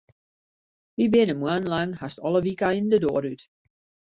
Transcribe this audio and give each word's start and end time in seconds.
Wy 0.95 1.05
binne 1.13 1.35
moannen 1.39 1.69
lang 1.73 1.91
hast 2.01 2.19
alle 2.25 2.39
wykeinen 2.47 2.91
de 2.91 2.97
doar 3.03 3.23
út. 3.31 3.41